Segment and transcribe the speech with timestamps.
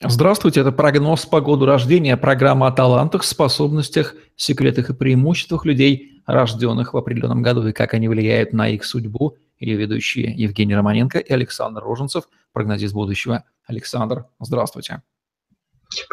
[0.00, 6.94] Здравствуйте, это прогноз по году рождения, программа о талантах, способностях, секретах и преимуществах людей, рожденных
[6.94, 9.36] в определенном году, и как они влияют на их судьбу.
[9.58, 13.44] Ее ведущие Евгений Романенко и Александр Роженцев, прогнозист будущего.
[13.66, 15.02] Александр, здравствуйте.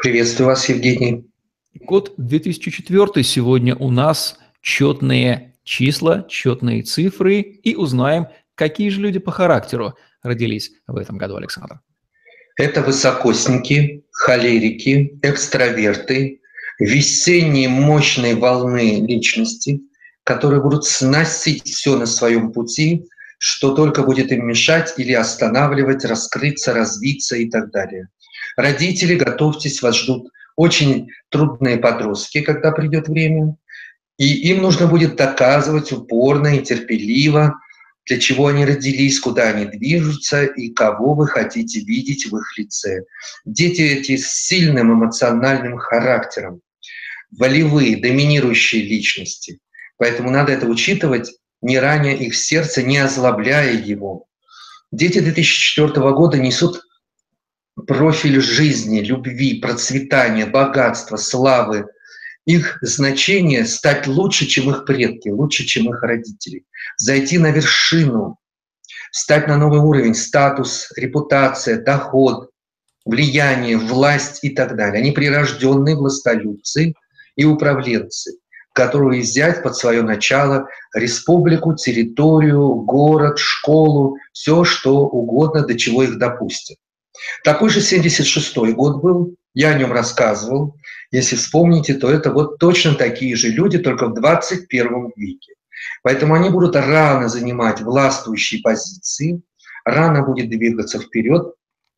[0.01, 1.25] Приветствую вас, Евгений.
[1.73, 9.31] Год 2004 сегодня у нас четные числа, четные цифры, и узнаем, какие же люди по
[9.31, 11.79] характеру родились в этом году, Александр.
[12.61, 16.41] Это высокосники, холерики, экстраверты,
[16.77, 19.81] весенние мощные волны личности,
[20.23, 23.07] которые будут сносить все на своем пути,
[23.39, 28.09] что только будет им мешать или останавливать, раскрыться, развиться и так далее.
[28.55, 33.55] Родители, готовьтесь, вас ждут очень трудные подростки, когда придет время,
[34.19, 37.55] и им нужно будет доказывать упорно и терпеливо,
[38.05, 43.03] для чего они родились, куда они движутся и кого вы хотите видеть в их лице.
[43.45, 46.61] Дети эти с сильным эмоциональным характером,
[47.31, 49.59] волевые, доминирующие личности.
[49.97, 54.25] Поэтому надо это учитывать, не раня их сердце, не озлобляя его.
[54.91, 56.81] Дети 2004 года несут
[57.87, 61.85] профиль жизни, любви, процветания, богатства, славы–
[62.45, 66.65] их значение стать лучше, чем их предки, лучше, чем их родители,
[66.97, 68.37] зайти на вершину,
[69.11, 72.49] стать на новый уровень, статус, репутация, доход,
[73.05, 75.01] влияние, власть и так далее.
[75.01, 76.93] Они прирожденные властолюбцы
[77.35, 78.37] и управленцы,
[78.73, 86.17] которые взять под свое начало республику, территорию, город, школу, все что угодно, до чего их
[86.17, 86.77] допустят.
[87.43, 90.75] Такой же 76 год был, я о нем рассказывал.
[91.11, 95.53] Если вспомните, то это вот точно такие же люди, только в 21 веке.
[96.03, 99.41] Поэтому они будут рано занимать властвующие позиции,
[99.83, 101.53] рано будет двигаться вперед.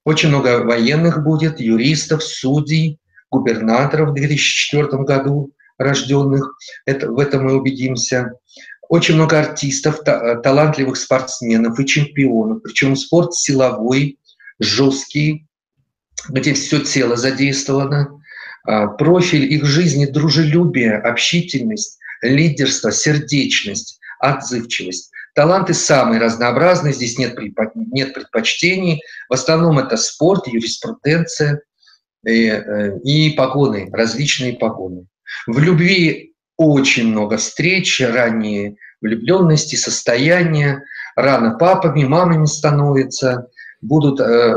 [0.06, 6.56] Очень много военных будет, юристов, судей, губернаторов в 2004 году рожденных.
[6.86, 8.34] Это, в этом мы убедимся.
[8.90, 12.62] Очень много артистов, та, талантливых спортсменов и чемпионов.
[12.64, 14.20] Причем спорт силовой,
[14.60, 15.48] жесткий,
[16.30, 18.22] где все тело задействовано,
[18.66, 25.12] а, профиль их жизни– дружелюбие, общительность, лидерство, сердечность, отзывчивость.
[25.36, 27.38] Таланты самые разнообразные, здесь нет,
[27.92, 29.02] нет предпочтений.
[29.30, 31.62] В основном это спорт, юриспруденция
[32.26, 35.08] и, э, и погоны, различные погоны.
[35.48, 40.84] В любви очень много встреч, ранние влюбленности, состояния,
[41.16, 43.48] рано папами, мамами становятся,
[43.82, 44.56] будут э,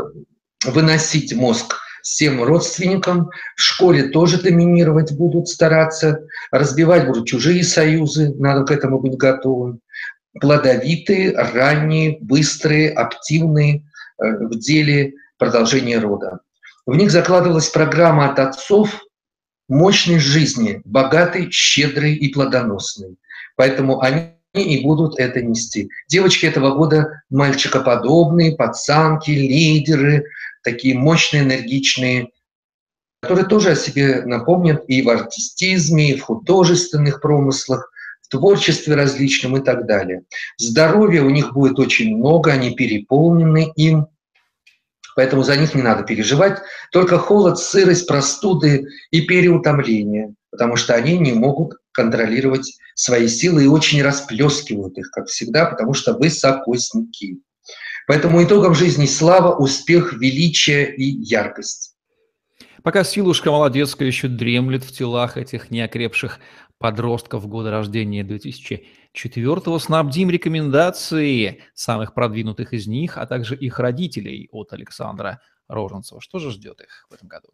[0.64, 6.20] выносить мозг всем родственникам, в школе тоже доминировать будут стараться,
[6.52, 9.80] разбивать будут чужие союзы, надо к этому быть готовым.
[10.40, 13.76] Плодовитые, ранние, быстрые, активные
[14.22, 16.40] э, в деле продолжения рода.
[16.84, 19.02] В них закладывалась программа от отцов
[19.68, 23.16] мощной жизни, богатой, щедрой и плодоносной.
[23.56, 25.90] Поэтому они и будут это нести.
[26.08, 30.24] Девочки этого года мальчикоподобные, пацанки, лидеры,
[30.62, 32.30] такие мощные, энергичные,
[33.22, 37.90] которые тоже о себе напомнят и в артистизме, и в художественных промыслах,
[38.22, 40.22] в творчестве различном и так далее.
[40.58, 44.08] Здоровья у них будет очень много, они переполнены им,
[45.14, 46.58] поэтому за них не надо переживать.
[46.90, 53.68] Только холод, сырость, простуды и переутомление, потому что они не могут контролировать свои силы и
[53.68, 57.38] очень расплескивают их, как всегда, потому что высокосники.
[58.06, 61.94] Поэтому итогом жизни слава, успех, величие и яркость.
[62.82, 66.38] Пока силушка молодецкая еще дремлет в телах этих неокрепших
[66.78, 74.72] подростков года рождения 2004-го, снабдим рекомендации самых продвинутых из них, а также их родителей от
[74.72, 76.20] Александра Роженцева.
[76.20, 77.48] Что же ждет их в этом году?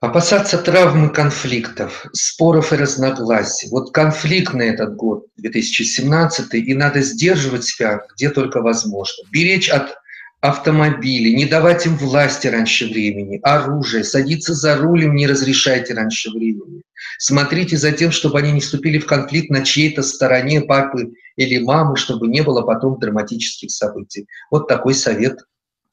[0.00, 3.70] Опасаться травм и конфликтов, споров и разногласий.
[3.70, 9.24] Вот конфликтный этот год, 2017, и надо сдерживать себя где только возможно.
[9.30, 9.96] Беречь от
[10.42, 16.82] автомобилей, не давать им власти раньше времени, оружие, садиться за рулем не разрешайте раньше времени.
[17.18, 21.96] Смотрите за тем, чтобы они не вступили в конфликт на чьей-то стороне папы или мамы,
[21.96, 24.26] чтобы не было потом драматических событий.
[24.50, 25.38] Вот такой совет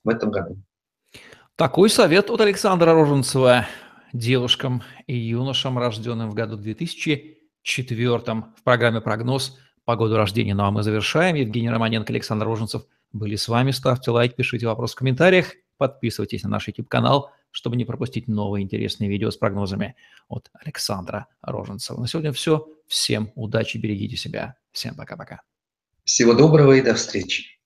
[0.04, 0.58] в этом году.
[1.56, 3.66] Такой совет от Александра Роженцева
[4.14, 10.54] девушкам и юношам, рожденным в году 2004 в программе «Прогноз» по году рождения.
[10.54, 11.36] Ну а мы завершаем.
[11.36, 13.72] Евгений Романенко, Александр Роженцев были с вами.
[13.72, 19.10] Ставьте лайк, пишите вопрос в комментариях, подписывайтесь на наш YouTube-канал, чтобы не пропустить новые интересные
[19.10, 19.96] видео с прогнозами
[20.28, 22.00] от Александра Роженцева.
[22.00, 22.68] На сегодня все.
[22.88, 24.56] Всем удачи, берегите себя.
[24.72, 25.42] Всем пока-пока.
[26.04, 27.60] Всего доброго и до встречи.